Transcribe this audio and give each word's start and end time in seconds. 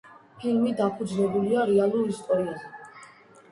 ფილმი 0.37 0.71
დაფუძნებულია 0.79 1.67
რეალურ 1.73 2.11
ისტორიაზე. 2.17 2.75